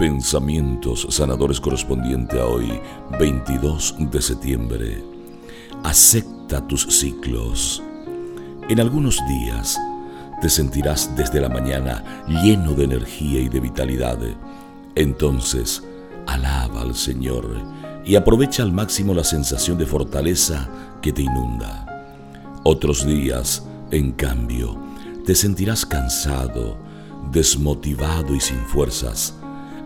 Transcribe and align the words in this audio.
Pensamientos 0.00 1.06
sanadores 1.10 1.60
correspondiente 1.60 2.40
a 2.40 2.46
hoy, 2.46 2.80
22 3.18 3.96
de 4.10 4.22
septiembre. 4.22 5.04
Acepta 5.84 6.66
tus 6.66 6.86
ciclos. 6.86 7.82
En 8.70 8.80
algunos 8.80 9.20
días 9.28 9.78
te 10.40 10.48
sentirás 10.48 11.14
desde 11.16 11.38
la 11.42 11.50
mañana 11.50 12.24
lleno 12.26 12.72
de 12.72 12.84
energía 12.84 13.40
y 13.42 13.50
de 13.50 13.60
vitalidad. 13.60 14.18
Entonces, 14.94 15.82
alaba 16.26 16.80
al 16.80 16.94
Señor 16.94 17.58
y 18.02 18.16
aprovecha 18.16 18.62
al 18.62 18.72
máximo 18.72 19.12
la 19.12 19.22
sensación 19.22 19.76
de 19.76 19.84
fortaleza 19.84 20.66
que 21.02 21.12
te 21.12 21.20
inunda. 21.20 22.16
Otros 22.64 23.06
días, 23.06 23.66
en 23.90 24.12
cambio, 24.12 24.80
te 25.26 25.34
sentirás 25.34 25.84
cansado, 25.84 26.78
desmotivado 27.30 28.34
y 28.34 28.40
sin 28.40 28.60
fuerzas. 28.60 29.34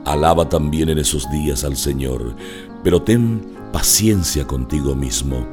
Alaba 0.05 0.49
también 0.49 0.89
en 0.91 0.99
esos 0.99 1.31
días 1.31 1.65
al 1.65 1.77
Señor, 1.77 2.37
pero 2.83 3.03
ten 3.03 3.55
paciencia 3.73 4.47
contigo 4.47 4.95
mismo. 4.95 5.47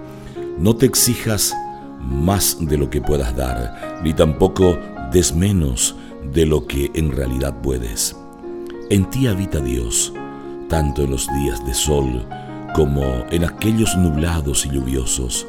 No 0.57 0.75
te 0.75 0.85
exijas 0.85 1.55
más 1.99 2.57
de 2.59 2.77
lo 2.77 2.89
que 2.89 3.01
puedas 3.01 3.35
dar, 3.35 4.01
ni 4.03 4.13
tampoco 4.13 4.77
des 5.11 5.33
menos 5.33 5.95
de 6.33 6.45
lo 6.45 6.65
que 6.65 6.91
en 6.93 7.11
realidad 7.11 7.61
puedes. 7.61 8.15
En 8.89 9.09
ti 9.09 9.27
habita 9.27 9.59
Dios, 9.59 10.13
tanto 10.67 11.03
en 11.03 11.11
los 11.11 11.27
días 11.39 11.65
de 11.65 11.73
sol 11.73 12.25
como 12.75 13.03
en 13.31 13.43
aquellos 13.45 13.95
nublados 13.97 14.65
y 14.65 14.69
lluviosos. 14.69 15.45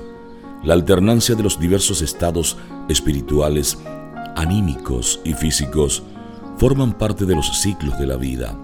La 0.65 0.75
alternancia 0.75 1.35
de 1.35 1.43
los 1.43 1.59
diversos 1.59 2.03
estados 2.03 2.57
espirituales, 2.89 3.79
anímicos 4.37 5.21
y 5.25 5.35
físicos 5.35 6.03
forman 6.57 6.93
parte 6.93 7.25
de 7.25 7.35
los 7.35 7.61
ciclos 7.61 7.99
de 7.99 8.07
la 8.07 8.17
vida, 8.17 8.57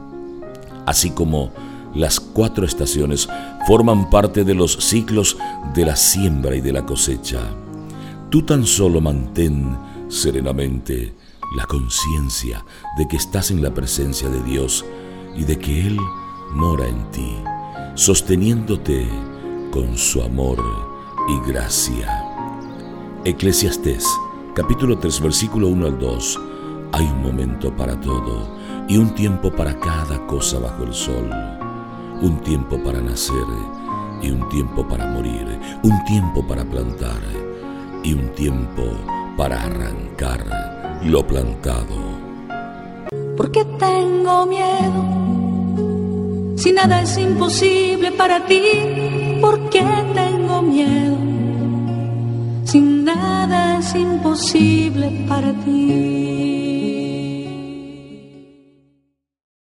así 0.88 1.10
como 1.10 1.52
las 1.94 2.20
cuatro 2.20 2.64
estaciones 2.64 3.28
forman 3.66 4.08
parte 4.10 4.44
de 4.44 4.54
los 4.54 4.72
ciclos 4.72 5.36
de 5.74 5.84
la 5.84 5.96
siembra 5.96 6.56
y 6.56 6.60
de 6.60 6.72
la 6.72 6.86
cosecha. 6.86 7.40
Tú 8.30 8.42
tan 8.42 8.66
solo 8.66 9.00
mantén 9.00 9.76
serenamente 10.08 11.14
la 11.56 11.64
conciencia 11.66 12.64
de 12.96 13.06
que 13.08 13.16
estás 13.16 13.50
en 13.50 13.62
la 13.62 13.72
presencia 13.72 14.28
de 14.28 14.42
Dios 14.42 14.84
y 15.36 15.44
de 15.44 15.58
que 15.58 15.86
Él 15.86 15.98
mora 16.52 16.86
en 16.86 17.10
ti, 17.10 17.36
sosteniéndote 17.94 19.08
con 19.70 19.96
su 19.96 20.22
amor 20.22 20.62
y 21.28 21.50
gracia. 21.50 22.24
Eclesiastés 23.24 24.06
capítulo 24.54 24.98
3 24.98 25.20
versículo 25.20 25.68
1 25.68 25.86
al 25.86 25.98
2. 25.98 26.40
Hay 26.92 27.04
un 27.04 27.22
momento 27.22 27.74
para 27.76 28.00
todo 28.00 28.48
y 28.88 28.96
un 28.96 29.14
tiempo 29.14 29.50
para 29.50 29.78
cada 29.78 30.26
cosa 30.26 30.58
bajo 30.58 30.84
el 30.84 30.94
sol. 30.94 31.30
Un 32.22 32.40
tiempo 32.42 32.82
para 32.82 33.00
nacer 33.00 33.46
y 34.22 34.30
un 34.30 34.48
tiempo 34.48 34.86
para 34.88 35.06
morir. 35.06 35.46
Un 35.82 36.04
tiempo 36.04 36.46
para 36.46 36.64
plantar 36.64 37.20
y 38.02 38.14
un 38.14 38.28
tiempo 38.34 38.82
para 39.36 39.62
arrancar 39.62 40.44
lo 41.04 41.26
plantado. 41.26 41.96
¿Por 43.36 43.52
qué 43.52 43.64
tengo 43.78 44.46
miedo? 44.46 45.04
Si 46.56 46.72
nada 46.72 47.02
es 47.02 47.18
imposible 47.18 48.10
para 48.12 48.44
ti, 48.46 48.62
¿por 49.40 49.68
qué 49.70 49.84
tengo 50.14 50.62
miedo? 50.62 51.16
Si 52.64 52.80
nada 52.80 53.78
es 53.78 53.94
imposible 53.94 55.24
para 55.28 55.52
ti. 55.64 56.77